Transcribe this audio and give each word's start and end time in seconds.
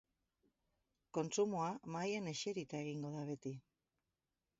Kontsumoa 1.17 1.67
mahaian 1.95 2.31
eserita 2.31 2.79
egingo 2.87 3.13
da 3.19 3.27
beti. 3.29 3.53